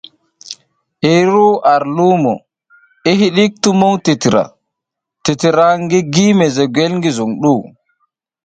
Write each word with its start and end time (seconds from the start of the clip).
Yi 1.05 1.15
ru 1.31 1.45
ar 1.73 1.83
limo, 1.97 2.33
i 3.09 3.11
hidik 3.19 3.53
tumung 3.61 3.97
titira 4.05 4.43
titirang 5.23 5.79
ngi 5.85 5.99
gi 6.13 6.25
mezegwel 6.37 6.91
ngi 6.97 7.09
zuŋ 7.17 7.31
du. 7.43 7.55